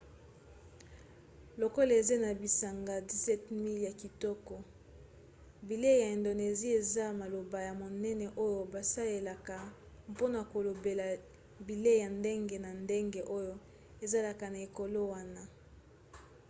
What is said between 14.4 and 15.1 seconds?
na ekolo